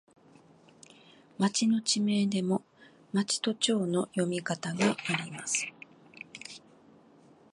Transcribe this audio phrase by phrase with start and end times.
[1.37, 2.63] 町の地名でも、
[3.13, 5.67] まちとちょうの読み方があります。